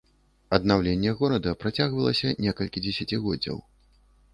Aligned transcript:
Аднаўленне 0.57 1.11
горада 1.21 1.55
працягвалася 1.65 2.35
некалькі 2.49 2.77
дзесяцігоддзяў. 2.87 3.67